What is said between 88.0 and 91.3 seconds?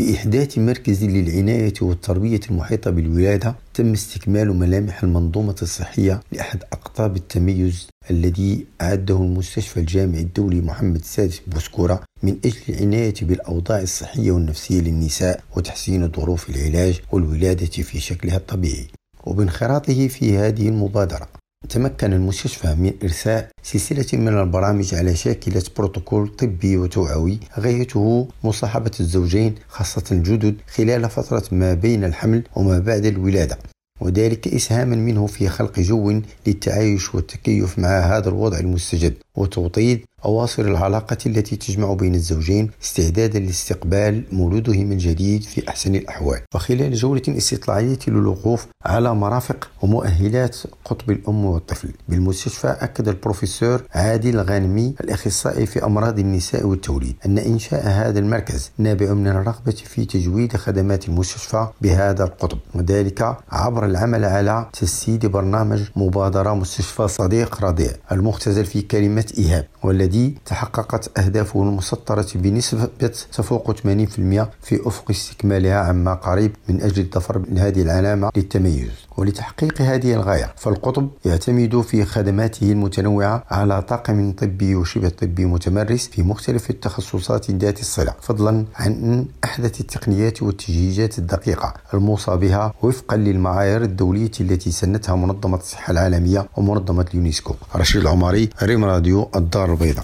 فضلا عن أحدث التقنيات والتجهيزات